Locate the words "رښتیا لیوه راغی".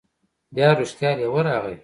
0.79-1.75